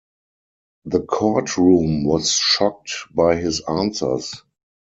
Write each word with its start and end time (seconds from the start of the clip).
The 0.85 1.01
court 1.01 1.57
room 1.57 2.05
was 2.05 2.31
shocked 2.31 2.91
by 3.13 3.35
his 3.35 3.61
answers. 3.67 4.33